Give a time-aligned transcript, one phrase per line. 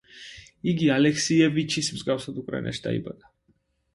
[0.71, 3.33] იგი ალექსიევიჩის მსგავსად უკრაინაში დაიბადა.